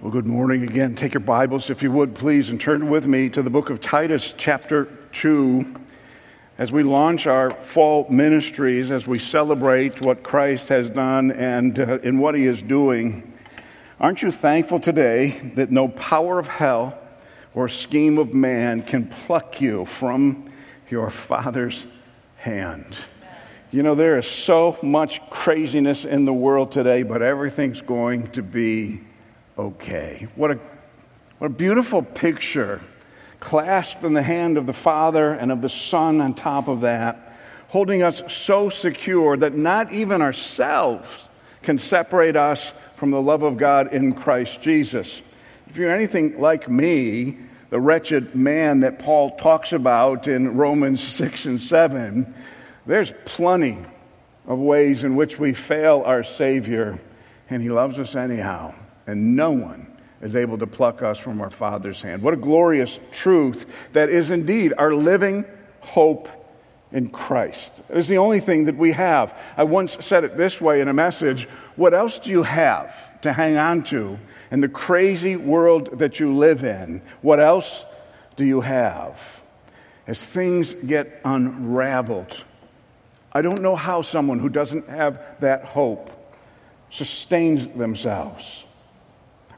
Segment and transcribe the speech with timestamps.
[0.00, 0.94] Well, good morning again.
[0.94, 3.80] Take your Bibles, if you would, please, and turn with me to the book of
[3.80, 5.74] Titus, chapter 2.
[6.56, 11.98] As we launch our fall ministries, as we celebrate what Christ has done and uh,
[11.98, 13.36] in what he is doing,
[13.98, 16.96] aren't you thankful today that no power of hell
[17.52, 20.48] or scheme of man can pluck you from
[20.88, 21.86] your Father's
[22.36, 23.06] hand?
[23.72, 28.44] You know, there is so much craziness in the world today, but everything's going to
[28.44, 29.00] be
[29.58, 30.28] okay.
[30.36, 30.60] What a,
[31.38, 32.80] what a beautiful picture.
[33.40, 37.36] Clasped in the hand of the Father and of the Son on top of that,
[37.68, 41.28] holding us so secure that not even ourselves
[41.62, 45.22] can separate us from the love of God in Christ Jesus.
[45.68, 47.36] If you're anything like me,
[47.70, 52.34] the wretched man that Paul talks about in Romans 6 and 7,
[52.86, 53.78] there's plenty
[54.46, 56.98] of ways in which we fail our Savior,
[57.50, 58.74] and He loves us anyhow
[59.08, 59.86] and no one
[60.20, 62.22] is able to pluck us from our Father's hand.
[62.22, 65.46] What a glorious truth that is indeed our living
[65.80, 66.28] hope
[66.92, 67.82] in Christ.
[67.88, 69.36] It is the only thing that we have.
[69.56, 73.32] I once said it this way in a message What else do you have to
[73.32, 74.18] hang on to
[74.50, 77.00] in the crazy world that you live in?
[77.22, 77.84] What else
[78.36, 79.42] do you have?
[80.06, 82.44] As things get unraveled,
[83.32, 86.10] I don't know how someone who doesn't have that hope
[86.90, 88.64] sustains themselves.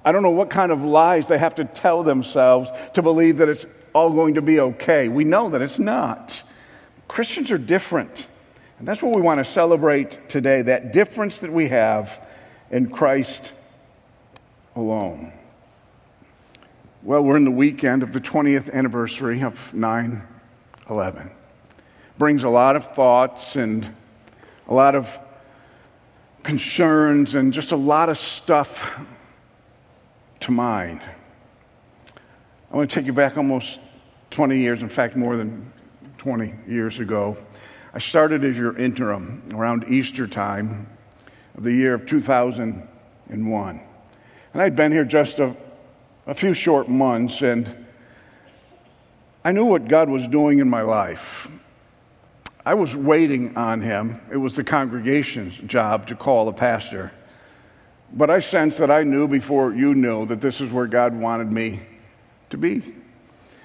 [0.04, 3.48] I don't know what kind of lies they have to tell themselves to believe that
[3.48, 5.08] it's all going to be okay.
[5.08, 6.42] We know that it's not.
[7.08, 8.28] Christians are different.
[8.78, 12.26] And that's what we want to celebrate today that difference that we have
[12.70, 13.52] in Christ
[14.74, 15.32] alone.
[17.02, 20.22] Well, we're in the weekend of the 20th anniversary of 9
[20.88, 21.30] 11.
[22.18, 23.88] Brings a lot of thoughts and
[24.66, 25.18] a lot of
[26.42, 28.98] concerns and just a lot of stuff
[30.50, 31.00] to mind.
[32.72, 33.78] I want to take you back almost
[34.30, 35.72] 20 years, in fact, more than
[36.18, 37.36] 20 years ago.
[37.94, 40.89] I started as your interim around Easter time
[41.56, 43.80] of the year of 2001.
[44.52, 45.55] And I'd been here just a,
[46.27, 47.86] a few short months, and
[49.44, 51.50] I knew what God was doing in my life.
[52.66, 54.20] I was waiting on Him.
[54.33, 57.12] It was the congregation's job to call a pastor.
[58.12, 61.52] But I sensed that I knew before you knew that this is where God wanted
[61.52, 61.80] me
[62.50, 62.82] to be.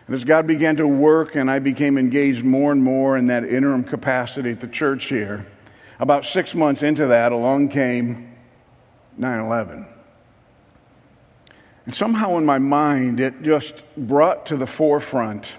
[0.08, 3.44] And as God began to work and I became engaged more and more in that
[3.44, 5.48] interim capacity at the church here,
[6.00, 8.36] about six months into that, along came
[9.18, 9.88] 9 11.
[11.86, 15.56] And somehow in my mind, it just brought to the forefront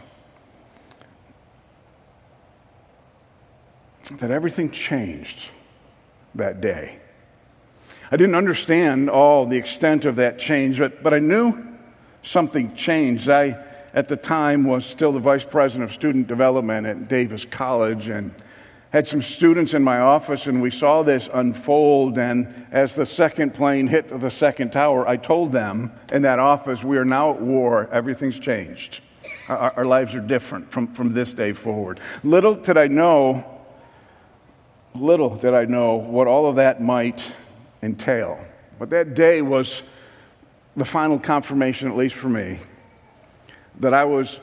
[4.19, 5.51] that everything changed
[6.35, 7.01] that day.
[8.11, 11.67] I didn't understand all the extent of that change, but, but I knew
[12.23, 13.29] something changed.
[13.29, 13.63] I,
[13.93, 18.33] at the time, was still the vice president of student development at Davis College and
[18.91, 22.17] had some students in my office, and we saw this unfold.
[22.17, 26.85] And as the second plane hit the second tower, I told them in that office,
[26.85, 29.01] We are now at war, everything's changed.
[29.49, 31.99] Our, our lives are different from, from this day forward.
[32.23, 33.45] Little did I know,
[34.95, 37.35] little did I know what all of that might
[37.87, 38.39] entail.
[38.79, 39.83] But that day was
[40.77, 42.59] the final confirmation, at least for me,
[43.81, 44.39] that I was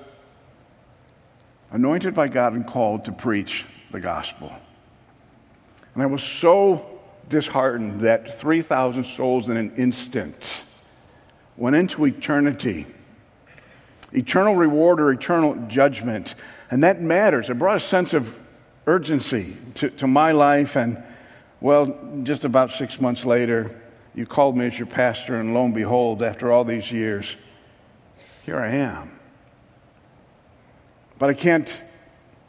[1.70, 4.52] anointed by God and called to preach the gospel.
[5.94, 7.00] And I was so
[7.30, 10.66] disheartened that 3,000 souls in an instant
[11.56, 12.88] went into eternity
[14.14, 16.36] eternal reward or eternal judgment.
[16.72, 17.50] And that matters.
[17.50, 18.38] It brought a sense of
[18.86, 21.02] urgency to, to my life and
[21.64, 23.74] well, just about six months later,
[24.14, 27.38] you called me as your pastor, and lo and behold, after all these years,
[28.46, 29.18] here I am.
[31.18, 31.86] But I can't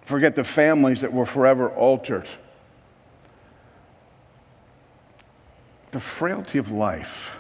[0.03, 2.29] forget the families that were forever altered.
[5.93, 7.39] The frailty of life.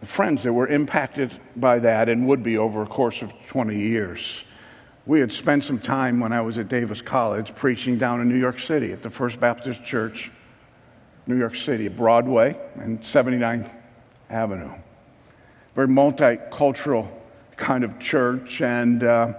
[0.00, 3.78] The friends that were impacted by that and would be over a course of 20
[3.78, 4.42] years.
[5.04, 8.38] We had spent some time when I was at Davis College preaching down in New
[8.38, 10.30] York City at the First Baptist Church,
[11.26, 13.68] New York City, Broadway and 79th
[14.30, 14.70] Avenue.
[15.74, 17.10] Very multicultural
[17.56, 19.32] kind of church, and uh,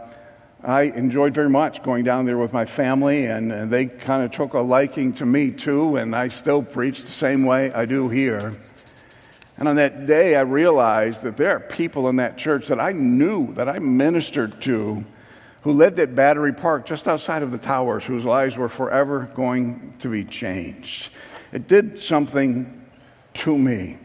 [0.61, 4.31] I enjoyed very much going down there with my family, and, and they kind of
[4.31, 8.09] took a liking to me too, and I still preach the same way I do
[8.09, 8.59] here.
[9.55, 12.91] And on that day, I realized that there are people in that church that I
[12.91, 15.05] knew, that I ministered to,
[15.63, 19.93] who lived at Battery Park just outside of the towers, whose lives were forever going
[19.99, 21.13] to be changed.
[21.53, 22.85] It did something
[23.35, 23.97] to me.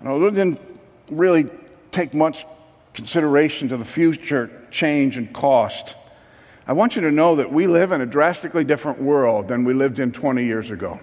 [0.00, 0.60] And although it didn't
[1.10, 1.46] really
[1.92, 2.44] take much
[2.92, 5.94] consideration to the future change and cost,
[6.66, 9.74] I want you to know that we live in a drastically different world than we
[9.74, 10.98] lived in 20 years ago.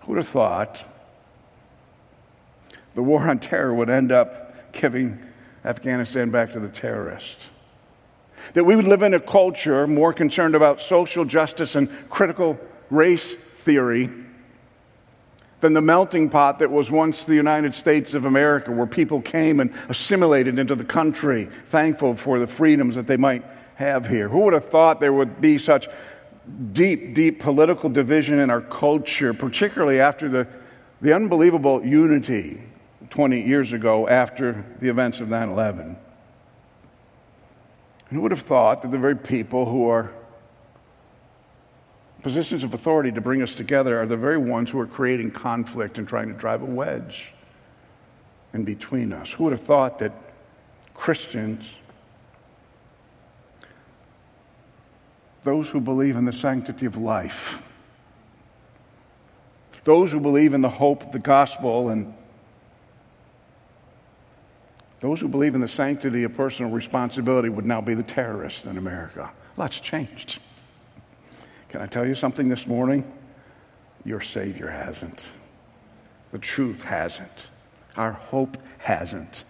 [0.00, 0.82] Who would have thought
[2.94, 5.24] the war on terror would end up giving
[5.64, 7.49] Afghanistan back to the terrorists?
[8.54, 12.58] That we would live in a culture more concerned about social justice and critical
[12.90, 14.10] race theory
[15.60, 19.60] than the melting pot that was once the United States of America, where people came
[19.60, 23.44] and assimilated into the country, thankful for the freedoms that they might
[23.76, 24.28] have here.
[24.28, 25.88] Who would have thought there would be such
[26.72, 30.46] deep, deep political division in our culture, particularly after the,
[31.00, 32.62] the unbelievable unity
[33.10, 35.96] 20 years ago after the events of 9 11?
[38.10, 40.10] And who would have thought that the very people who are
[42.22, 45.96] positions of authority to bring us together are the very ones who are creating conflict
[45.96, 47.32] and trying to drive a wedge
[48.52, 49.32] in between us.
[49.32, 50.12] Who would have thought that
[50.92, 51.76] Christians,
[55.44, 57.62] those who believe in the sanctity of life,
[59.84, 62.12] those who believe in the hope of the gospel, and
[65.00, 68.76] those who believe in the sanctity of personal responsibility would now be the terrorists in
[68.76, 69.32] America.
[69.56, 70.38] Lots changed.
[71.68, 73.10] Can I tell you something this morning?
[74.04, 75.32] Your Savior hasn't.
[76.32, 77.50] The truth hasn't.
[77.96, 79.44] Our hope hasn't.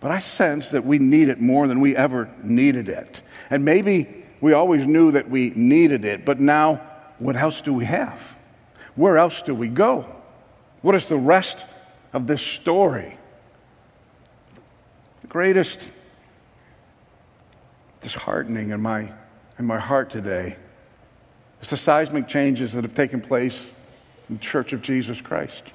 [0.00, 3.22] But I sense that we need it more than we ever needed it.
[3.50, 6.82] And maybe we always knew that we needed it, but now
[7.18, 8.36] what else do we have?
[8.96, 10.06] Where else do we go?
[10.82, 11.64] What is the rest
[12.12, 13.16] of this story?
[15.32, 15.88] Greatest
[18.02, 19.10] disheartening in my,
[19.58, 20.56] in my heart today
[21.62, 23.72] is the seismic changes that have taken place
[24.28, 25.72] in the Church of Jesus Christ.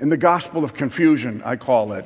[0.00, 2.04] In the gospel of confusion, I call it,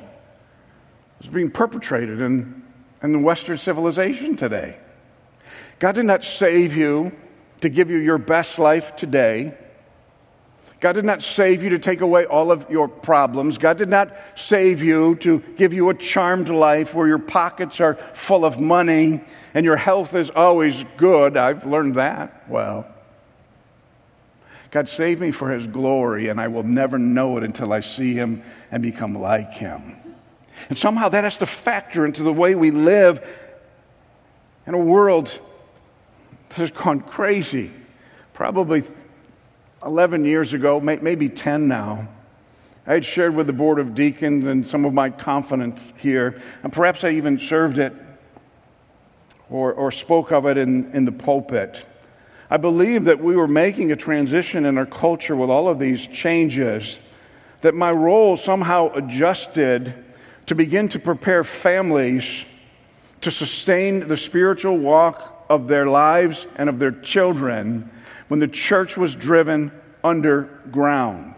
[1.19, 2.63] is being perpetrated in,
[3.03, 4.77] in the Western civilization today.
[5.79, 7.11] God did not save you
[7.59, 9.57] to give you your best life today.
[10.83, 13.57] God did not save you to take away all of your problems.
[13.57, 17.93] God did not save you to give you a charmed life where your pockets are
[17.93, 19.21] full of money
[19.53, 21.37] and your health is always good.
[21.37, 22.85] I've learned that well.
[24.71, 28.13] God saved me for His glory, and I will never know it until I see
[28.13, 29.95] Him and become like Him.
[30.67, 33.25] And somehow that has to factor into the way we live
[34.67, 35.39] in a world
[36.49, 37.71] that has gone crazy.
[38.33, 38.83] Probably
[39.85, 42.07] 11 years ago, maybe 10 now,
[42.85, 46.71] I had shared with the Board of Deacons and some of my confidence here, and
[46.71, 47.93] perhaps I even served it
[49.49, 51.85] or, or spoke of it in, in the pulpit.
[52.49, 56.05] I believe that we were making a transition in our culture with all of these
[56.07, 56.99] changes,
[57.61, 59.93] that my role somehow adjusted
[60.47, 62.45] to begin to prepare families
[63.21, 67.89] to sustain the spiritual walk of their lives and of their children
[68.33, 69.71] when the church was driven
[70.03, 71.35] underground.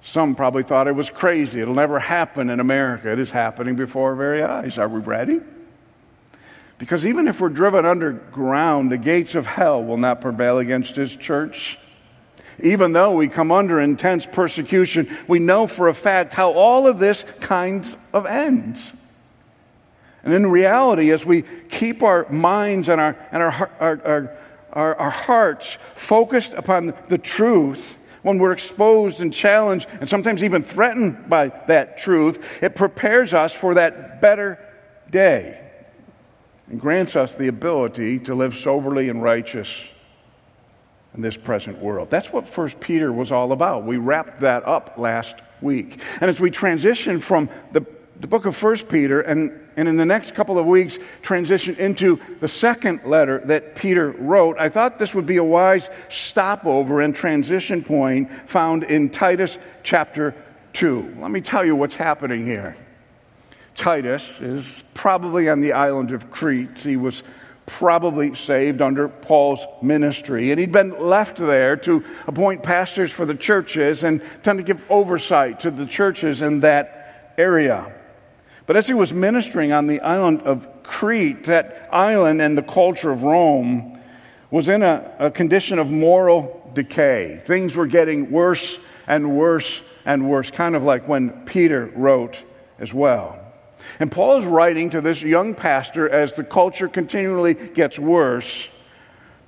[0.00, 1.60] Some probably thought it was crazy.
[1.60, 3.12] It'll never happen in America.
[3.12, 4.78] It is happening before our very eyes.
[4.78, 5.42] Are we ready?
[6.78, 11.14] Because even if we're driven underground, the gates of hell will not prevail against his
[11.14, 11.78] church.
[12.62, 16.98] Even though we come under intense persecution, we know for a fact how all of
[16.98, 18.94] this kind of ends.
[20.22, 24.39] And in reality, as we keep our minds and our, and our, our, our,
[24.72, 31.28] our hearts focused upon the truth, when we're exposed and challenged and sometimes even threatened
[31.28, 34.58] by that truth, it prepares us for that better
[35.10, 35.58] day
[36.68, 39.88] and grants us the ability to live soberly and righteous
[41.14, 42.10] in this present world.
[42.10, 43.84] That's what First Peter was all about.
[43.84, 46.00] We wrapped that up last week.
[46.20, 47.84] And as we transition from the,
[48.20, 52.20] the book of First Peter and, and in the next couple of weeks transition into
[52.40, 57.14] the second letter that Peter wrote, I thought this would be a wise stopover and
[57.16, 60.34] transition point found in Titus chapter
[60.74, 61.16] 2.
[61.18, 62.76] Let me tell you what's happening here.
[63.74, 66.76] Titus is probably on the island of Crete.
[66.78, 67.22] He was
[67.64, 70.50] probably saved under Paul's ministry.
[70.50, 74.90] And he'd been left there to appoint pastors for the churches and tend to give
[74.90, 77.90] oversight to the churches in that area.
[78.70, 83.10] But as he was ministering on the island of Crete, that island and the culture
[83.10, 84.00] of Rome
[84.48, 87.42] was in a, a condition of moral decay.
[87.44, 92.44] Things were getting worse and worse and worse, kind of like when Peter wrote
[92.78, 93.40] as well.
[93.98, 98.70] And Paul is writing to this young pastor as the culture continually gets worse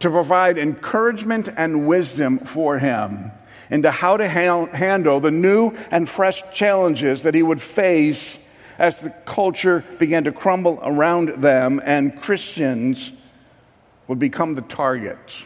[0.01, 3.31] to provide encouragement and wisdom for him
[3.71, 8.41] into how to ha- handle the new and fresh challenges that he would face
[8.79, 13.13] as the culture began to crumble around them and Christians
[14.09, 15.43] would become the target.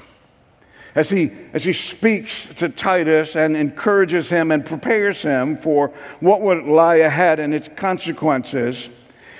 [0.95, 5.88] As he, as he speaks to Titus and encourages him and prepares him for
[6.21, 8.88] what would lie ahead and its consequences,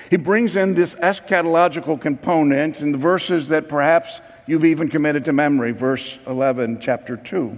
[0.09, 5.33] he brings in this eschatological component in the verses that perhaps you've even committed to
[5.33, 7.57] memory, verse 11, chapter 2.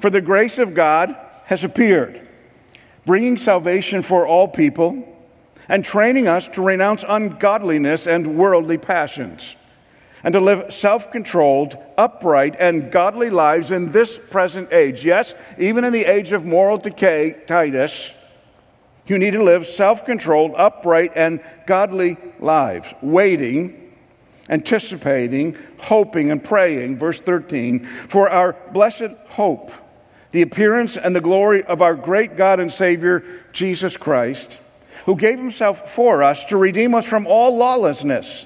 [0.00, 1.14] For the grace of God
[1.44, 2.26] has appeared,
[3.04, 5.15] bringing salvation for all people
[5.68, 9.56] and training us to renounce ungodliness and worldly passions
[10.26, 15.04] and to live self controlled, upright, and godly lives in this present age.
[15.04, 18.12] Yes, even in the age of moral decay, Titus,
[19.06, 23.94] you need to live self controlled, upright, and godly lives, waiting,
[24.48, 26.98] anticipating, hoping, and praying.
[26.98, 29.70] Verse 13 For our blessed hope,
[30.32, 34.58] the appearance and the glory of our great God and Savior, Jesus Christ,
[35.06, 38.44] who gave himself for us to redeem us from all lawlessness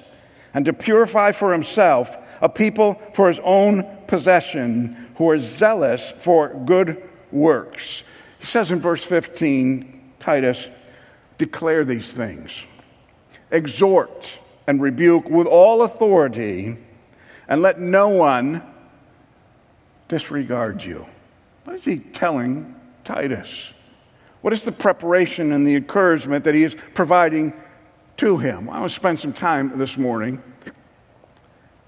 [0.53, 6.49] and to purify for himself a people for his own possession who are zealous for
[6.65, 7.01] good
[7.31, 8.03] works.
[8.39, 10.69] He says in verse 15, Titus,
[11.37, 12.63] declare these things,
[13.49, 16.77] exhort and rebuke with all authority,
[17.47, 18.61] and let no one
[20.07, 21.07] disregard you.
[21.63, 23.73] What is he telling Titus?
[24.41, 27.53] What is the preparation and the encouragement that he is providing
[28.17, 28.69] to him?
[28.69, 30.41] I want to spend some time this morning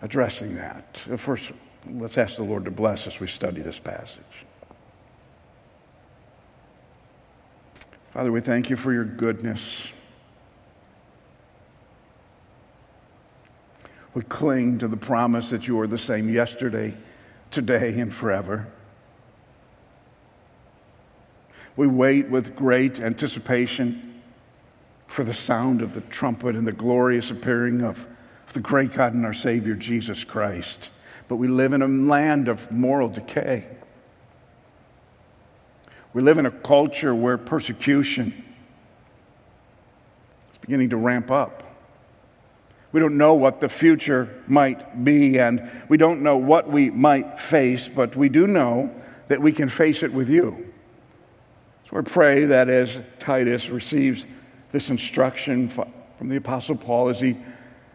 [0.01, 0.97] addressing that.
[1.17, 1.51] First,
[1.89, 4.21] let's ask the Lord to bless as we study this passage.
[8.11, 9.91] Father, we thank you for your goodness.
[14.13, 16.93] We cling to the promise that you are the same yesterday,
[17.49, 18.67] today, and forever.
[21.75, 24.21] We wait with great anticipation
[25.07, 28.07] for the sound of the trumpet and the glorious appearing of
[28.53, 30.91] the great God and our Savior, Jesus Christ.
[31.27, 33.65] But we live in a land of moral decay.
[36.13, 38.27] We live in a culture where persecution
[40.51, 41.63] is beginning to ramp up.
[42.91, 47.39] We don't know what the future might be, and we don't know what we might
[47.39, 48.93] face, but we do know
[49.27, 50.72] that we can face it with you.
[51.93, 54.25] So I pray that as Titus receives
[54.71, 57.37] this instruction from the Apostle Paul, as he,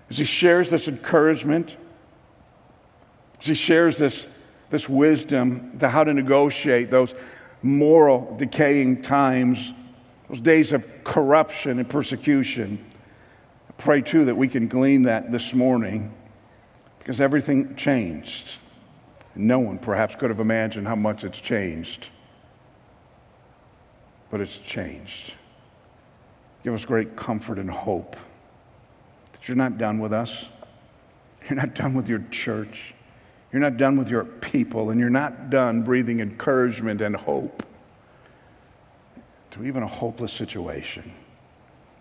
[0.08, 1.76] as he shares this encouragement,
[3.40, 4.28] as he shares this,
[4.70, 7.12] this wisdom to how to negotiate those
[7.60, 9.72] moral decaying times,
[10.28, 12.78] those days of corruption and persecution.
[13.68, 16.14] I pray too that we can glean that this morning
[17.00, 18.58] because everything changed.
[19.34, 22.10] No one perhaps could have imagined how much it's changed,
[24.30, 25.34] but it's changed.
[26.64, 28.16] Give us great comfort and hope
[29.32, 30.48] that you're not done with us,
[31.48, 32.94] you're not done with your church.
[33.52, 37.62] You're not done with your people, and you're not done breathing encouragement and hope
[39.52, 41.10] to even a hopeless situation.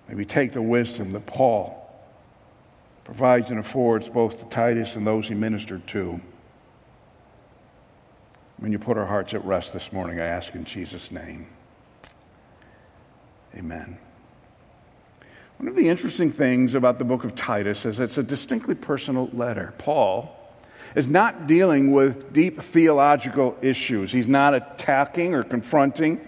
[0.09, 1.83] Maybe take the wisdom that Paul
[3.05, 6.19] provides and affords both to Titus and those he ministered to.
[8.57, 11.47] When you put our hearts at rest this morning, I ask in Jesus' name.
[13.57, 13.97] Amen.
[15.57, 19.29] One of the interesting things about the book of Titus is it's a distinctly personal
[19.33, 19.73] letter.
[19.79, 20.35] Paul
[20.93, 24.11] is not dealing with deep theological issues.
[24.11, 26.21] He's not attacking or confronting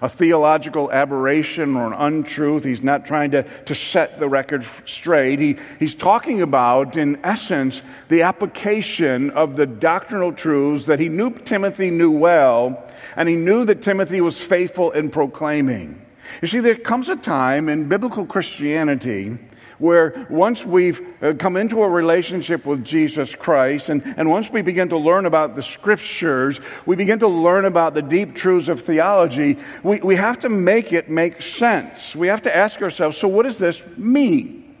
[0.00, 2.62] a theological aberration or an untruth.
[2.62, 5.40] He's not trying to, to set the record straight.
[5.40, 11.30] He, he's talking about, in essence, the application of the doctrinal truths that he knew
[11.30, 16.05] Timothy knew well, and he knew that Timothy was faithful in proclaiming.
[16.42, 19.38] You see, there comes a time in biblical Christianity
[19.78, 24.62] where once we've uh, come into a relationship with Jesus Christ and, and once we
[24.62, 28.80] begin to learn about the scriptures, we begin to learn about the deep truths of
[28.80, 32.16] theology, we, we have to make it make sense.
[32.16, 34.76] We have to ask ourselves so, what does this mean?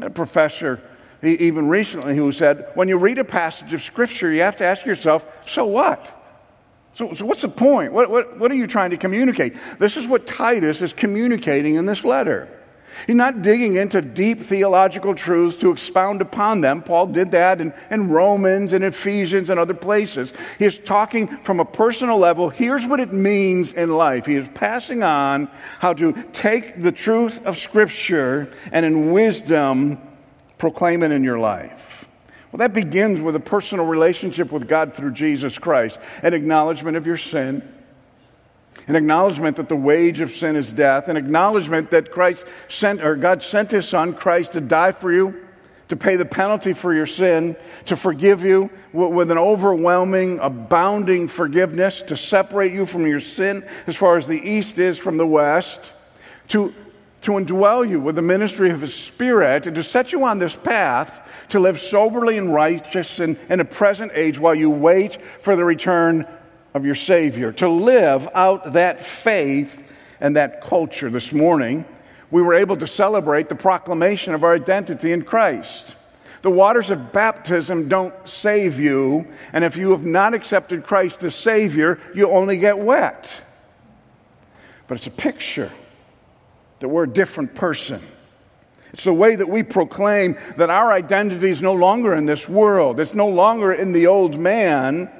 [0.00, 0.80] A professor,
[1.22, 4.86] even recently, who said, when you read a passage of scripture, you have to ask
[4.86, 6.17] yourself, so what?
[6.98, 7.92] So, so what's the point?
[7.92, 9.54] What, what, what are you trying to communicate?
[9.78, 12.48] This is what Titus is communicating in this letter.
[13.06, 16.82] He's not digging into deep theological truths to expound upon them.
[16.82, 20.32] Paul did that in, in Romans and Ephesians and other places.
[20.58, 22.48] He is talking from a personal level.
[22.48, 24.26] Here's what it means in life.
[24.26, 30.00] He is passing on how to take the truth of Scripture and in wisdom
[30.58, 32.07] proclaim it in your life.
[32.50, 37.06] Well, that begins with a personal relationship with God through Jesus Christ, an acknowledgement of
[37.06, 37.62] your sin
[38.88, 43.16] an acknowledgement that the wage of sin is death, an acknowledgement that Christ sent, or
[43.16, 45.44] God sent his son, Christ, to die for you,
[45.88, 47.54] to pay the penalty for your sin,
[47.86, 53.94] to forgive you with an overwhelming, abounding forgiveness, to separate you from your sin as
[53.94, 55.92] far as the east is from the west,
[56.48, 56.74] to,
[57.22, 60.54] to indwell you with the ministry of his spirit, and to set you on this
[60.54, 65.56] path to live soberly and righteous in, in a present age while you wait for
[65.56, 66.26] the return
[66.74, 69.82] of your Savior, to live out that faith
[70.20, 71.10] and that culture.
[71.10, 71.84] This morning,
[72.30, 75.96] we were able to celebrate the proclamation of our identity in Christ.
[76.42, 81.34] The waters of baptism don't save you, and if you have not accepted Christ as
[81.34, 83.42] Savior, you only get wet.
[84.86, 85.72] But it's a picture
[86.80, 88.00] that we're a different person.
[88.92, 93.00] It's the way that we proclaim that our identity is no longer in this world.
[93.00, 95.10] It's no longer in the old man.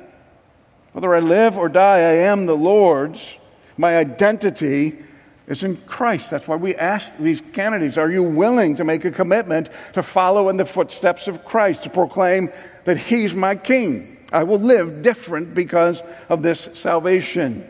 [0.93, 3.37] Whether I live or die, I am the Lord's.
[3.77, 4.99] My identity
[5.47, 6.31] is in Christ.
[6.31, 10.49] That's why we ask these candidates Are you willing to make a commitment to follow
[10.49, 12.51] in the footsteps of Christ, to proclaim
[12.85, 14.17] that He's my King?
[14.33, 17.63] I will live different because of this salvation.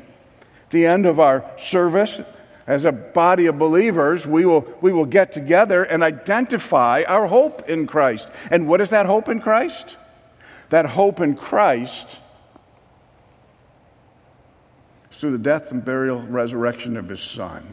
[0.65, 2.21] At the end of our service,
[2.69, 7.67] as a body of believers, we will, we will get together and identify our hope
[7.67, 8.29] in Christ.
[8.51, 9.97] And what is that hope in Christ?
[10.69, 12.19] That hope in Christ
[15.11, 17.65] is through the death and burial, resurrection of his Son.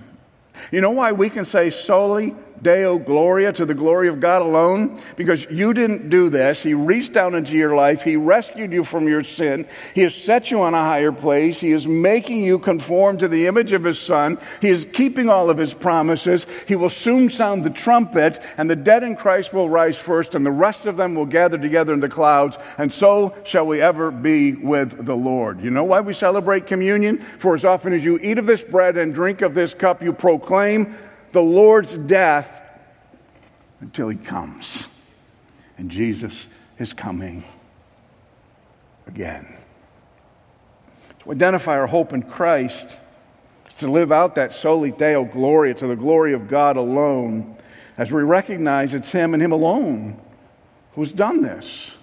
[0.72, 5.00] You know why we can say soli Deo Gloria to the glory of God alone?
[5.16, 6.64] Because you didn't do this.
[6.64, 8.04] He reached down into your life.
[8.04, 9.68] He rescued you from your sin.
[9.94, 11.60] He has set you on a higher place.
[11.60, 14.38] He is making you conform to the image of His Son.
[14.62, 16.48] He is keeping all of His promises.
[16.68, 20.46] He will soon sound the trumpet, and the dead in Christ will rise first, and
[20.46, 24.12] the rest of them will gather together in the clouds, and so shall we ever
[24.12, 25.62] be with the Lord.
[25.62, 27.18] You know why we celebrate communion?
[27.18, 30.14] For as often as you eat of this bread and drink of this cup, you
[30.14, 30.96] proclaim
[31.36, 32.66] the Lord's death
[33.82, 34.88] until he comes.
[35.78, 36.48] And Jesus
[36.80, 37.44] is coming
[39.06, 39.46] again.
[41.20, 42.98] To identify our hope in Christ
[43.68, 47.58] is to live out that soli deo gloria to the glory of God alone
[47.98, 50.18] as we recognize it's him and him alone
[50.94, 51.94] who's done this.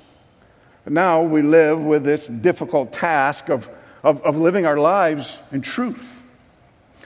[0.85, 3.71] But now we live with this difficult task of,
[4.03, 6.12] of, of living our lives in truth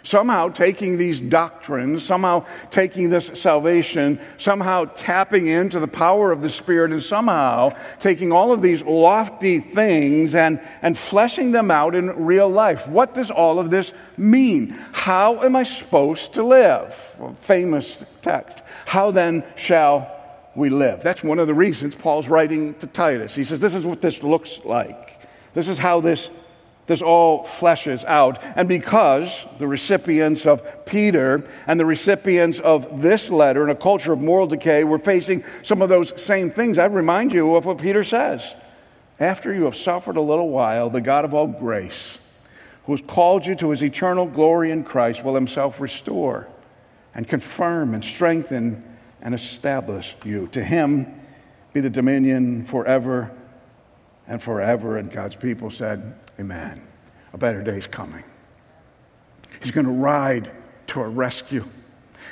[0.06, 6.50] somehow taking these doctrines, somehow taking this salvation, somehow tapping into the power of the
[6.50, 12.24] Spirit, and somehow taking all of these lofty things and, and fleshing them out in
[12.24, 12.86] real life.
[12.86, 14.68] What does all of this mean?
[14.92, 16.94] How am I supposed to live?
[17.38, 18.62] Famous text.
[18.86, 20.12] How then shall
[20.54, 21.02] we live?
[21.02, 23.34] That's one of the reasons Paul's writing to Titus.
[23.34, 25.20] He says, This is what this looks like.
[25.52, 26.30] This is how this
[26.86, 28.42] this all fleshes out.
[28.54, 34.12] And because the recipients of Peter and the recipients of this letter in a culture
[34.12, 37.78] of moral decay were facing some of those same things, I remind you of what
[37.78, 38.54] Peter says.
[39.18, 42.18] After you have suffered a little while, the God of all grace,
[42.84, 46.46] who has called you to his eternal glory in Christ, will himself restore
[47.14, 48.84] and confirm and strengthen
[49.22, 50.46] and establish you.
[50.48, 51.06] To him
[51.72, 53.32] be the dominion forever
[54.28, 54.96] and forever.
[54.96, 56.82] And God's people said, Amen.
[57.32, 58.24] A better day is coming.
[59.60, 60.50] He's going to ride
[60.88, 61.64] to a rescue.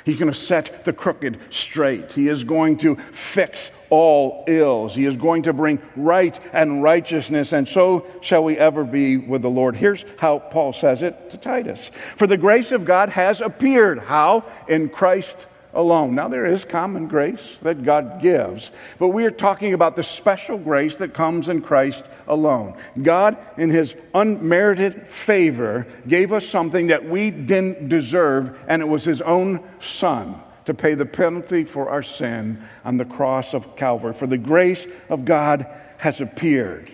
[0.03, 2.11] He's going to set the crooked straight.
[2.11, 4.93] He is going to fix all ills.
[4.93, 9.41] He is going to bring right and righteousness, and so shall we ever be with
[9.41, 9.75] the Lord.
[9.75, 13.99] Here's how Paul says it to Titus For the grace of God has appeared.
[13.99, 14.45] How?
[14.67, 16.15] In Christ alone.
[16.15, 20.57] Now, there is common grace that God gives, but we are talking about the special
[20.57, 22.75] grace that comes in Christ alone.
[23.01, 29.03] God, in His unmerited favor, gave us something that we didn't deserve, and it was
[29.03, 34.13] His own Son to pay the penalty for our sin on the cross of Calvary.
[34.13, 36.91] For the grace of God has appeared.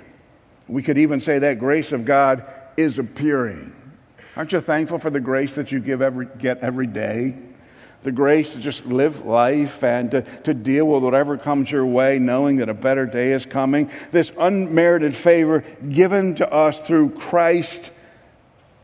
[0.67, 2.45] We could even say that grace of God
[2.77, 3.75] is appearing.
[4.35, 7.35] Aren't you thankful for the grace that you give every, get every day?
[8.03, 12.17] The grace to just live life and to, to deal with whatever comes your way,
[12.19, 13.89] knowing that a better day is coming.
[14.11, 17.91] This unmerited favor given to us through Christ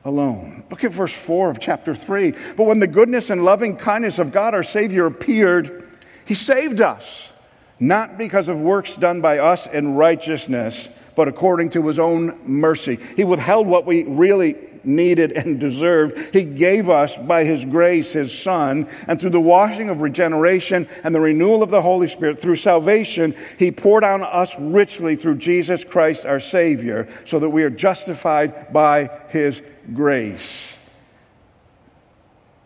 [0.06, 0.64] alone.
[0.70, 2.34] Look at verse 4 of chapter 3.
[2.56, 5.88] But when the goodness and loving kindness of God our Savior appeared,
[6.26, 7.32] He saved us,
[7.80, 13.00] not because of works done by us in righteousness, but according to His own mercy.
[13.16, 14.56] He withheld what we really
[14.88, 18.88] needed and deserved, He gave us by His grace His Son.
[19.08, 23.36] And through the washing of regeneration and the renewal of the Holy Spirit, through salvation,
[23.60, 28.74] He poured on us richly through Jesus Christ our Savior, so that we are justified
[28.74, 29.62] by His
[29.94, 30.76] grace.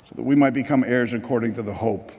[0.05, 2.11] so that we might become heirs according to the hope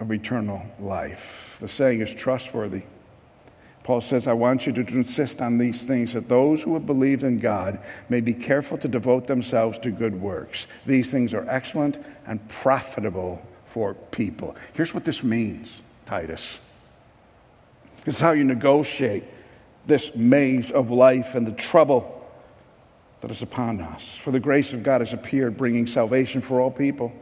[0.00, 1.56] of eternal life.
[1.60, 2.82] The saying is trustworthy.
[3.84, 7.24] Paul says, I want you to insist on these things that those who have believed
[7.24, 10.68] in God may be careful to devote themselves to good works.
[10.86, 14.54] These things are excellent and profitable for people.
[14.74, 16.58] Here's what this means, Titus.
[18.04, 19.24] This is how you negotiate
[19.86, 22.20] this maze of life and the trouble
[23.20, 24.16] that is upon us.
[24.16, 27.12] For the grace of God has appeared, bringing salvation for all people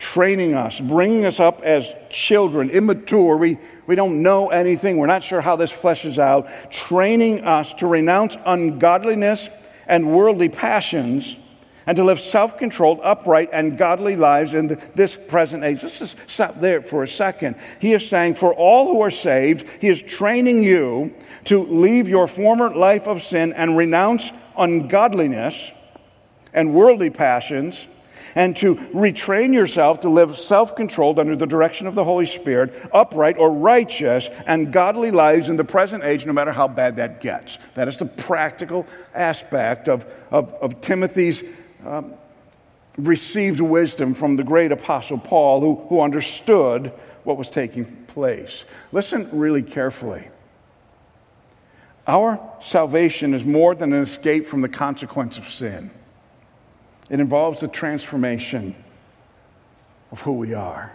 [0.00, 3.36] training us, bringing us up as children, immature.
[3.36, 4.96] We, we don't know anything.
[4.96, 6.48] We're not sure how this fleshes out.
[6.72, 9.48] Training us to renounce ungodliness
[9.86, 11.36] and worldly passions
[11.86, 15.82] and to live self controlled, upright, and godly lives in the, this present age.
[15.82, 17.56] Let's just stop there for a second.
[17.78, 22.26] He is saying, For all who are saved, He is training you to leave your
[22.26, 25.72] former life of sin and renounce ungodliness
[26.52, 27.86] and worldly passions
[28.34, 32.74] and to retrain yourself to live self controlled under the direction of the Holy Spirit,
[32.92, 37.20] upright or righteous and godly lives in the present age, no matter how bad that
[37.20, 37.58] gets.
[37.74, 41.42] That is the practical aspect of, of, of Timothy's.
[41.84, 42.14] Um,
[42.96, 46.92] received wisdom from the great apostle Paul, who, who understood
[47.24, 48.64] what was taking place.
[48.92, 50.28] Listen really carefully.
[52.06, 55.90] Our salvation is more than an escape from the consequence of sin.
[57.10, 58.74] It involves the transformation
[60.12, 60.92] of who we are.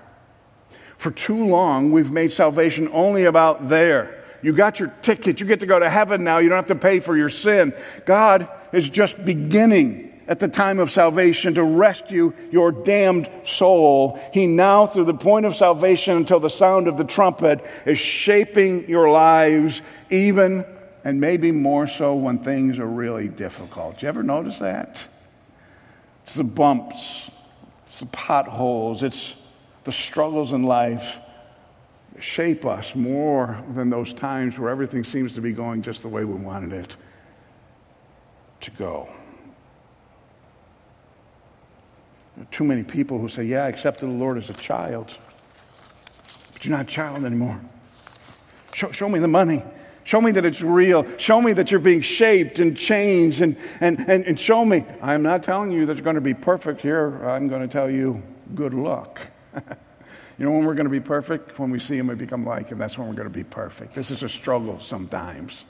[0.97, 4.23] For too long, we've made salvation only about there.
[4.41, 5.39] You got your ticket.
[5.39, 6.37] You get to go to heaven now.
[6.37, 7.73] You don't have to pay for your sin.
[8.05, 14.19] God is just beginning at the time of salvation to rescue your damned soul.
[14.33, 18.89] He now, through the point of salvation until the sound of the trumpet, is shaping
[18.89, 20.65] your lives, even
[21.03, 24.01] and maybe more so when things are really difficult.
[24.01, 25.07] You ever notice that?
[26.25, 27.29] It's the bumps,
[27.85, 29.35] it's the potholes, it's
[29.83, 31.19] the struggles in life
[32.19, 36.23] shape us more than those times where everything seems to be going just the way
[36.23, 36.95] we wanted it
[38.61, 39.07] to go.
[42.51, 45.15] Too many people who say, Yeah, I accepted the Lord as a child,
[46.53, 47.59] but you're not a child anymore.
[48.73, 49.63] Show, show me the money.
[50.05, 51.03] Show me that it's real.
[51.17, 53.41] Show me that you're being shaped and changed.
[53.41, 54.85] And, and, and, and show me.
[55.01, 57.27] I'm not telling you that you're going to be perfect here.
[57.27, 58.21] I'm going to tell you,
[58.53, 59.19] good luck.
[59.55, 61.57] you know when we're going to be perfect?
[61.57, 62.77] When we see Him, we become like Him.
[62.77, 63.95] That's when we're going to be perfect.
[63.95, 65.65] This is a struggle sometimes.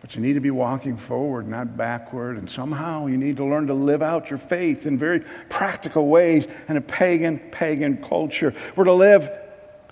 [0.00, 2.38] But you need to be walking forward, not backward.
[2.38, 6.48] And somehow you need to learn to live out your faith in very practical ways
[6.68, 8.52] in a pagan, pagan culture.
[8.74, 9.30] We're to live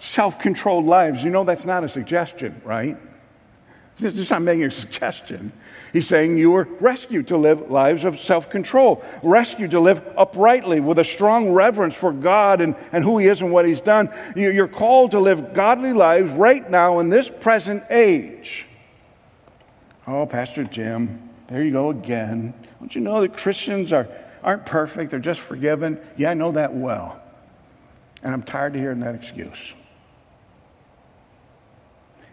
[0.00, 1.22] self controlled lives.
[1.22, 2.96] You know that's not a suggestion, right?
[3.98, 5.52] He's just not making a suggestion.
[5.92, 10.80] He's saying you were rescued to live lives of self control, rescued to live uprightly
[10.80, 14.10] with a strong reverence for God and, and who He is and what He's done.
[14.36, 18.66] You're called to live godly lives right now in this present age.
[20.06, 22.52] Oh, Pastor Jim, there you go again.
[22.80, 24.08] Don't you know that Christians are,
[24.42, 25.10] aren't perfect?
[25.10, 25.98] They're just forgiven?
[26.18, 27.20] Yeah, I know that well.
[28.22, 29.74] And I'm tired of hearing that excuse.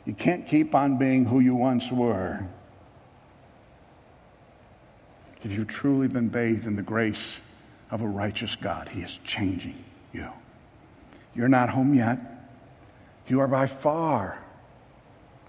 [0.05, 2.45] You can't keep on being who you once were
[5.43, 7.39] if you've truly been bathed in the grace
[7.91, 8.89] of a righteous God.
[8.89, 10.29] He is changing you.
[11.35, 12.19] You're not home yet.
[13.27, 14.43] You are by far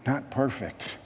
[0.06, 0.98] not perfect.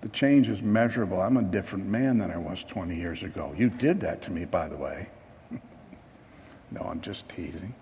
[0.00, 1.20] The change is measurable.
[1.20, 3.54] I'm a different man than I was 20 years ago.
[3.56, 5.08] You did that to me, by the way.
[6.72, 7.74] no, I'm just teasing.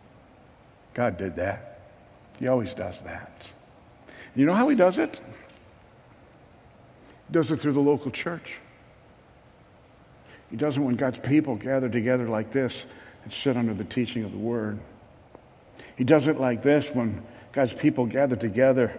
[0.93, 1.70] God did that.
[2.41, 3.53] He always does that.
[4.35, 5.21] You know how he does it?
[7.29, 8.59] He does it through the local church.
[10.51, 12.87] He does it when God's people gather together like this
[13.23, 14.81] and sit under the teaching of the word.
[15.97, 17.23] He does it like this when
[17.53, 18.99] God's people gather together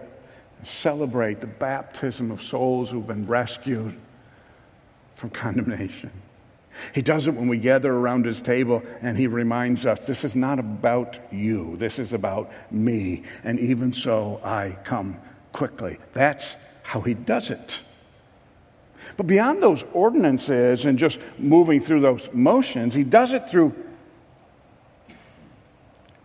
[0.58, 3.98] and celebrate the baptism of souls who've been rescued
[5.14, 6.10] from condemnation.
[6.94, 10.34] He does it when we gather around his table and he reminds us this is
[10.34, 13.22] not about you, this is about me.
[13.44, 15.18] And even so, I come
[15.52, 15.98] quickly.
[16.12, 17.80] That's how he does it.
[19.16, 23.74] But beyond those ordinances and just moving through those motions, he does it through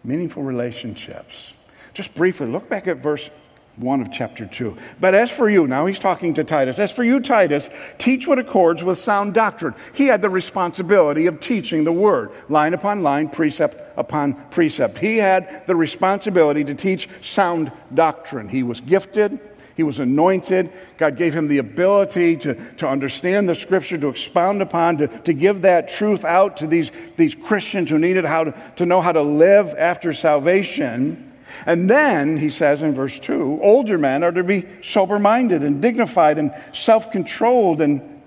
[0.04, 1.54] meaningful relationships.
[1.94, 3.30] Just briefly, look back at verse
[3.78, 4.76] 1 of chapter 2.
[5.00, 8.40] But as for you, now he's talking to Titus, as for you, Titus, teach what
[8.40, 9.76] accords with sound doctrine.
[9.94, 14.98] He had the responsibility of teaching the word, line upon line, precept upon precept.
[14.98, 18.50] He had the responsibility to teach sound doctrine.
[18.50, 19.40] He was gifted,
[19.76, 20.72] He was anointed.
[20.98, 25.34] God gave him the ability to, to understand the scripture, to expound upon, to, to
[25.34, 29.12] give that truth out to these, these Christians who needed how to, to know how
[29.12, 31.32] to live after salvation.
[31.66, 35.82] And then, he says in verse 2, older men are to be sober minded and
[35.82, 38.18] dignified and self controlled and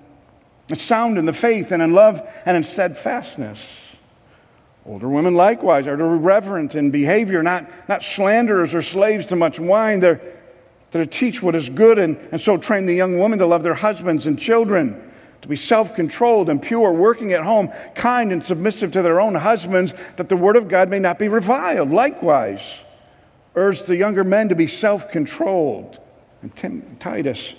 [0.74, 3.66] sound in the faith and in love and in steadfastness.
[4.86, 9.36] Older women likewise are to be reverent in behavior, not, not slanderers or slaves to
[9.36, 10.00] much wine.
[10.00, 10.20] They're,
[10.90, 13.62] they're to teach what is good and, and so train the young women to love
[13.62, 18.42] their husbands and children, to be self controlled and pure, working at home, kind and
[18.42, 21.90] submissive to their own husbands, that the word of God may not be reviled.
[21.90, 22.82] Likewise,
[23.54, 25.98] urge the younger men to be self controlled.
[26.42, 27.54] And Tim, Titus,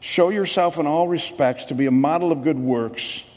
[0.00, 3.28] show yourself in all respects to be a model of good works,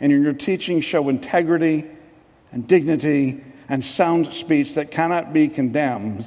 [0.00, 1.84] and in your teaching, show integrity
[2.52, 6.26] and dignity and sound speech that cannot be condemned,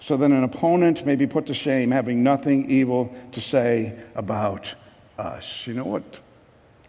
[0.00, 4.74] so that an opponent may be put to shame, having nothing evil to say about
[5.18, 5.66] us.
[5.66, 6.20] You know what?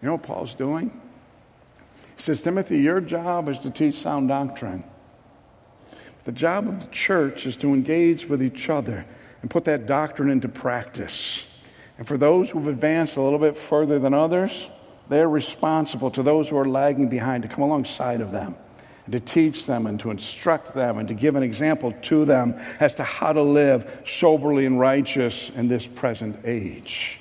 [0.02, 0.90] You know what Paul's doing?
[2.16, 4.84] He says, Timothy, your job is to teach sound doctrine.
[6.26, 9.06] The job of the church is to engage with each other
[9.42, 11.46] and put that doctrine into practice.
[11.98, 14.68] And for those who've advanced a little bit further than others,
[15.08, 18.56] they're responsible to those who are lagging behind to come alongside of them
[19.04, 22.56] and to teach them and to instruct them and to give an example to them
[22.80, 27.20] as to how to live soberly and righteous in this present age.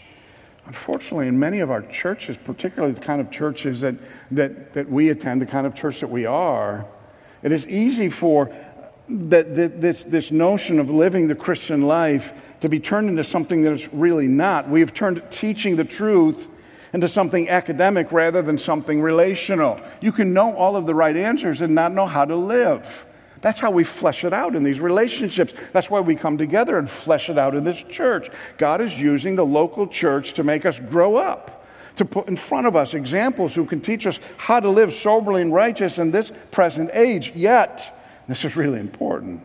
[0.65, 3.93] Unfortunately, in many of our churches, particularly the kind of churches that,
[4.31, 6.87] that, that we attend, the kind of church that we are,
[7.43, 8.51] it is easy for
[9.07, 13.71] that this, this notion of living the Christian life to be turned into something that
[13.71, 14.67] it's really not.
[14.67, 16.49] We have turned teaching the truth
[16.93, 19.79] into something academic rather than something relational.
[20.01, 23.05] You can know all of the right answers and not know how to live.
[23.41, 25.53] That's how we flesh it out in these relationships.
[25.71, 28.29] That's why we come together and flesh it out in this church.
[28.57, 32.65] God is using the local church to make us grow up, to put in front
[32.65, 36.31] of us examples who can teach us how to live soberly and righteous in this
[36.49, 37.33] present age.
[37.35, 37.94] Yet,
[38.27, 39.43] this is really important.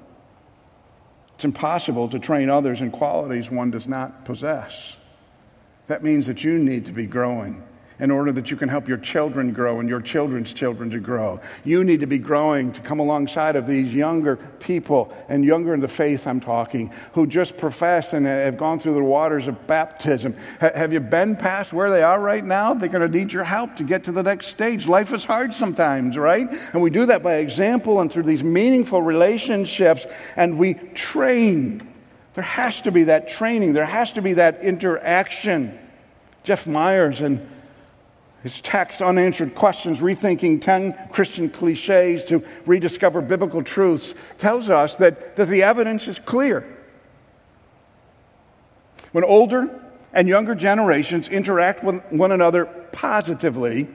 [1.34, 4.96] It's impossible to train others in qualities one does not possess.
[5.86, 7.62] That means that you need to be growing
[8.00, 11.40] in order that you can help your children grow and your children's children to grow.
[11.64, 15.80] You need to be growing to come alongside of these younger people and younger in
[15.80, 20.34] the faith, I'm talking, who just profess and have gone through the waters of baptism.
[20.60, 22.74] have you been past where they are right now?
[22.74, 24.86] They're going to need your help to get to the next stage.
[24.86, 26.48] Life is hard sometimes, right?
[26.72, 31.86] And we do that by example and through these meaningful relationships, and we train.
[32.34, 35.78] There has to be that training, there has to be that interaction.
[36.42, 37.46] Jeff Myers and
[38.42, 45.36] his text, Unanswered Questions Rethinking 10 Christian Cliches to Rediscover Biblical Truths, tells us that,
[45.36, 46.64] that the evidence is clear.
[49.12, 49.68] When older
[50.12, 53.88] and younger generations interact with one another positively,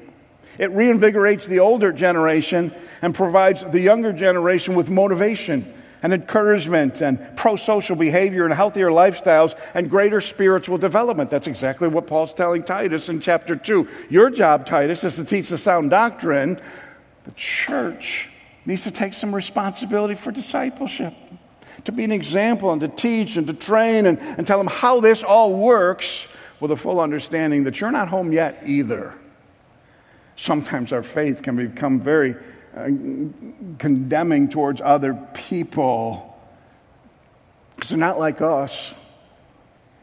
[0.57, 5.73] it reinvigorates the older generation and provides the younger generation with motivation
[6.05, 11.31] and encouragement and pro social behavior and healthier lifestyles and greater spiritual development.
[11.31, 13.87] That's exactly what Paul's telling Titus in chapter 2.
[14.11, 16.61] Your job, Titus, is to teach the sound doctrine.
[17.23, 18.29] The church
[18.67, 21.15] needs to take some responsibility for discipleship,
[21.85, 24.99] to be an example and to teach and to train and, and tell them how
[24.99, 29.15] this all works with a full understanding that you're not home yet either.
[30.35, 32.35] Sometimes our faith can become very
[32.75, 32.89] uh,
[33.77, 36.35] condemning towards other people
[37.75, 38.93] because they're not like us.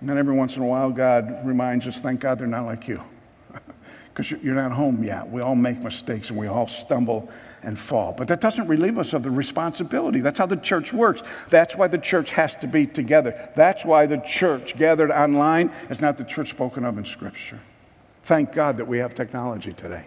[0.00, 2.88] And then every once in a while, God reminds us, thank God they're not like
[2.88, 3.02] you.
[4.12, 5.30] Because you're not home yet.
[5.30, 7.32] We all make mistakes and we all stumble
[7.62, 8.12] and fall.
[8.12, 10.20] But that doesn't relieve us of the responsibility.
[10.20, 11.22] That's how the church works.
[11.48, 13.48] That's why the church has to be together.
[13.56, 17.60] That's why the church gathered online is not the church spoken of in Scripture.
[18.24, 20.04] Thank God that we have technology today.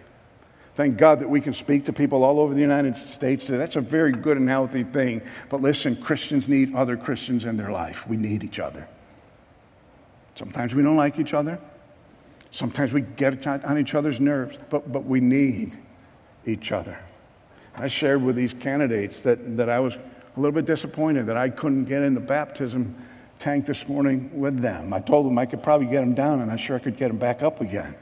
[0.76, 3.46] Thank God that we can speak to people all over the United States.
[3.46, 5.22] That's a very good and healthy thing.
[5.48, 8.06] But listen, Christians need other Christians in their life.
[8.06, 8.86] We need each other.
[10.34, 11.58] Sometimes we don't like each other.
[12.50, 15.78] Sometimes we get on each other's nerves, but, but we need
[16.44, 16.98] each other.
[17.74, 20.00] I shared with these candidates that, that I was a
[20.40, 22.94] little bit disappointed that I couldn't get in the baptism
[23.38, 24.92] tank this morning with them.
[24.92, 27.08] I told them I could probably get them down, and I'm sure I could get
[27.08, 27.94] them back up again.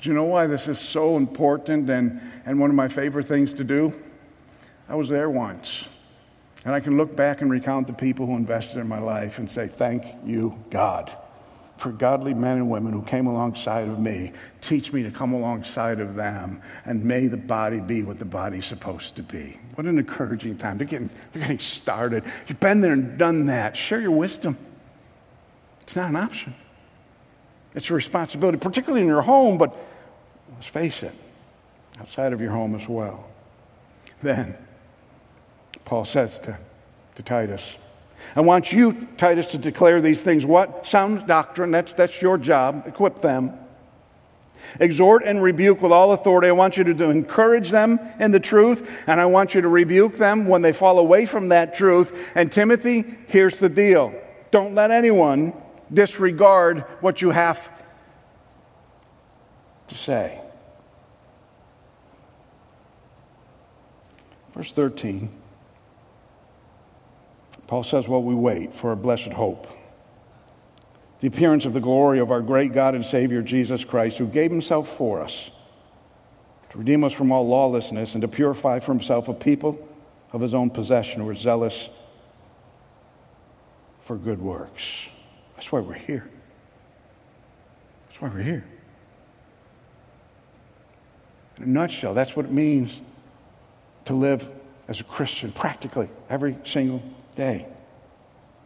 [0.00, 3.52] But you know why this is so important and, and one of my favorite things
[3.52, 3.92] to do?
[4.88, 5.90] I was there once.
[6.64, 9.50] And I can look back and recount the people who invested in my life and
[9.50, 11.12] say, Thank you, God,
[11.76, 14.32] for godly men and women who came alongside of me.
[14.62, 16.62] Teach me to come alongside of them.
[16.86, 19.58] And may the body be what the body's supposed to be.
[19.74, 20.78] What an encouraging time.
[20.78, 22.24] They're getting, they're getting started.
[22.48, 23.76] You've been there and done that.
[23.76, 24.56] Share your wisdom.
[25.82, 26.54] It's not an option.
[27.74, 29.76] It's a responsibility, particularly in your home, but
[30.60, 31.14] let's face it,
[31.98, 33.26] outside of your home as well.
[34.20, 34.54] Then,
[35.86, 36.58] Paul says to,
[37.14, 37.76] to Titus,
[38.36, 40.86] I want you, Titus, to declare these things what?
[40.86, 41.70] Sound doctrine.
[41.70, 42.84] That's, that's your job.
[42.86, 43.54] Equip them.
[44.78, 46.48] Exhort and rebuke with all authority.
[46.48, 49.68] I want you to, to encourage them in the truth, and I want you to
[49.68, 52.14] rebuke them when they fall away from that truth.
[52.34, 54.12] And Timothy, here's the deal
[54.50, 55.54] don't let anyone
[55.90, 57.70] disregard what you have
[59.88, 60.38] to say.
[64.54, 65.30] Verse 13.
[67.66, 69.66] Paul says, Well, we wait for a blessed hope.
[71.20, 74.50] The appearance of the glory of our great God and Savior Jesus Christ, who gave
[74.50, 75.50] himself for us
[76.70, 79.86] to redeem us from all lawlessness and to purify for himself a people
[80.32, 81.90] of his own possession who are zealous
[84.02, 85.08] for good works.
[85.54, 86.28] That's why we're here.
[88.08, 88.64] That's why we're here.
[91.58, 93.00] In a nutshell, that's what it means
[94.10, 94.48] to live
[94.88, 97.00] as a Christian practically every single
[97.36, 97.64] day.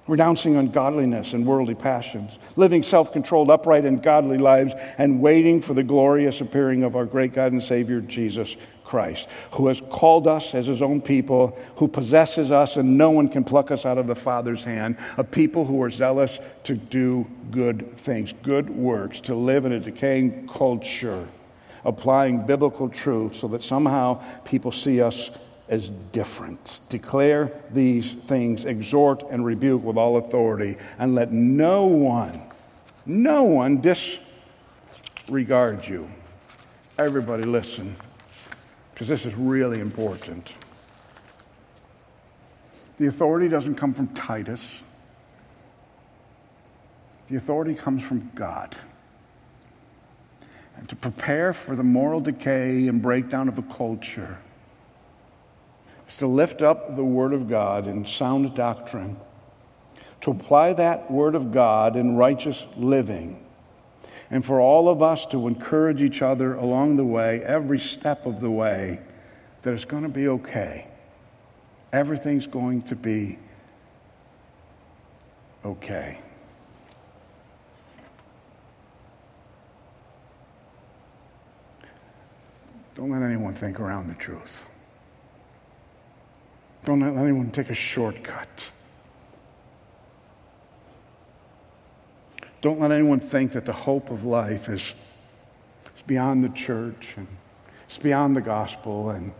[0.08, 5.74] Renouncing ungodliness and worldly passions, living self controlled, upright, and godly lives, and waiting for
[5.74, 10.54] the glorious appearing of our great God and Savior, Jesus Christ, who has called us
[10.54, 14.06] as his own people, who possesses us, and no one can pluck us out of
[14.06, 19.34] the Father's hand, a people who are zealous to do good things, good works, to
[19.34, 21.28] live in a decaying culture,
[21.84, 25.30] applying biblical truth so that somehow people see us
[25.68, 26.80] as different.
[26.88, 32.40] Declare these things, exhort and rebuke with all authority, and let no one,
[33.06, 36.08] no one disregard you.
[36.98, 37.96] Everybody listen,
[38.92, 40.52] because this is really important.
[42.98, 44.82] The authority doesn't come from Titus.
[47.28, 48.76] The authority comes from God.
[50.84, 54.36] And to prepare for the moral decay and breakdown of a culture,
[56.06, 59.16] is to lift up the Word of God in sound doctrine,
[60.20, 63.42] to apply that Word of God in righteous living,
[64.30, 68.42] and for all of us to encourage each other along the way, every step of
[68.42, 69.00] the way,
[69.62, 70.86] that it's going to be okay.
[71.94, 73.38] Everything's going to be
[75.64, 76.18] okay.
[82.94, 84.66] Don't let anyone think around the truth.
[86.84, 88.70] Don't let anyone take a shortcut.
[92.60, 94.94] Don't let anyone think that the hope of life is,
[95.96, 97.26] is beyond the church and
[97.86, 99.32] it's beyond the gospel and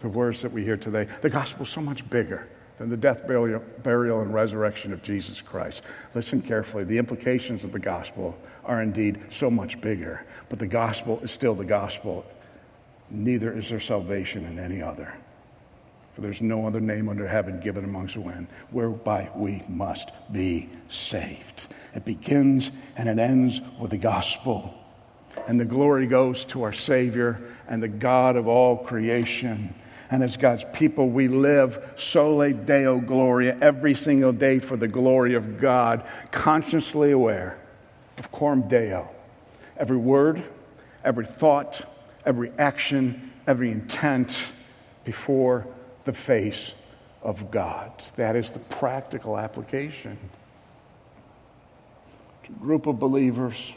[0.00, 1.06] the words that we hear today.
[1.22, 2.48] The gospel is so much bigger
[2.80, 5.82] than the death, burial, burial, and resurrection of Jesus Christ.
[6.14, 6.82] Listen carefully.
[6.82, 11.54] The implications of the gospel are indeed so much bigger, but the gospel is still
[11.54, 12.24] the gospel.
[13.10, 15.12] Neither is there salvation in any other.
[16.14, 21.68] For there's no other name under heaven given amongst men whereby we must be saved.
[21.94, 24.72] It begins and it ends with the gospel.
[25.46, 29.74] And the glory goes to our Savior and the God of all creation.
[30.10, 35.34] And as God's people, we live soli deo gloria every single day for the glory
[35.34, 37.58] of God, consciously aware
[38.18, 39.08] of coram deo.
[39.76, 40.42] Every word,
[41.04, 41.88] every thought,
[42.26, 44.50] every action, every intent
[45.04, 45.66] before
[46.04, 46.74] the face
[47.22, 47.92] of God.
[48.16, 50.18] That is the practical application.
[52.44, 53.74] To a group of believers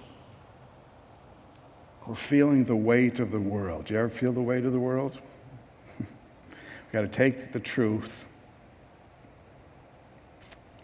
[2.02, 3.86] who are feeling the weight of the world.
[3.86, 5.20] Do you ever feel the weight of the world?
[6.94, 8.28] We've got to take the truth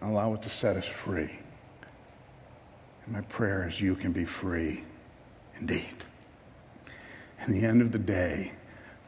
[0.02, 1.30] and allow it to set us free.
[3.06, 4.82] And my prayer is you can be free
[5.60, 5.86] indeed.
[7.45, 8.54] In the end of the day,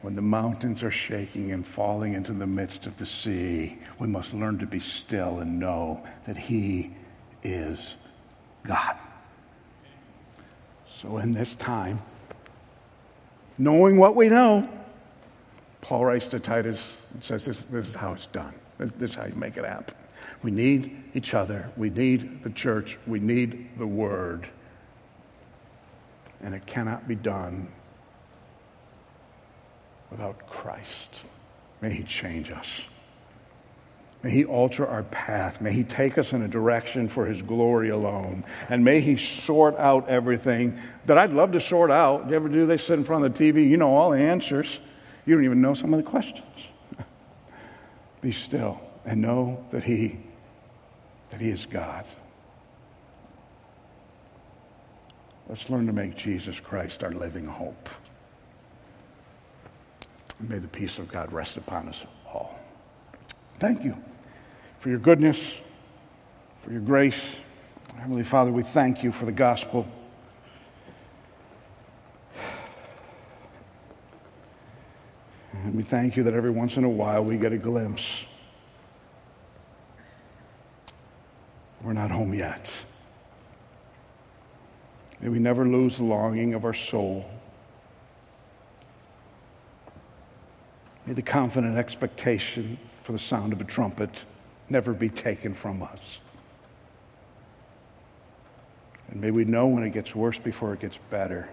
[0.02, 4.32] when the mountains are shaking and falling into the midst of the sea, we must
[4.32, 6.94] learn to be still and know that He
[7.42, 7.96] is
[8.62, 8.96] God.
[10.86, 12.00] So, in this time,
[13.58, 14.68] knowing what we know,
[15.92, 18.54] Paul writes to Titus and says, This, this is how it's done.
[18.78, 19.94] This, this is how you make it happen.
[20.42, 21.70] We need each other.
[21.76, 22.96] We need the church.
[23.06, 24.48] We need the word.
[26.40, 27.68] And it cannot be done
[30.10, 31.26] without Christ.
[31.82, 32.86] May He change us.
[34.22, 35.60] May He alter our path.
[35.60, 38.46] May He take us in a direction for His glory alone.
[38.70, 42.28] And may He sort out everything that I'd love to sort out.
[42.28, 42.64] Do You ever do?
[42.64, 44.80] They sit in front of the TV, you know all the answers.
[45.24, 46.68] You don't even know some of the questions.
[48.20, 50.18] Be still and know that He,
[51.30, 52.04] that He is God.
[55.48, 57.88] Let's learn to make Jesus Christ our living hope.
[60.38, 62.58] And may the peace of God rest upon us all.
[63.58, 63.96] Thank you
[64.80, 65.58] for your goodness,
[66.62, 67.36] for your grace.
[67.96, 69.86] Heavenly Father, we thank you for the gospel.
[75.64, 78.24] And we thank you that every once in a while we get a glimpse.
[81.82, 82.84] We're not home yet.
[85.20, 87.30] May we never lose the longing of our soul.
[91.06, 94.10] May the confident expectation for the sound of a trumpet
[94.68, 96.18] never be taken from us.
[99.08, 101.48] And may we know when it gets worse before it gets better.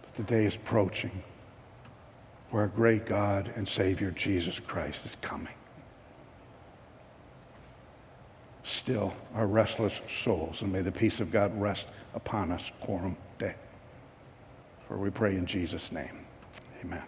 [0.15, 1.23] the day is approaching
[2.49, 5.53] where our great God and Savior Jesus Christ is coming.
[8.63, 13.53] Still, our restless souls, and may the peace of God rest upon us, coram deo.
[14.87, 16.25] For we pray in Jesus' name.
[16.83, 17.03] Amen.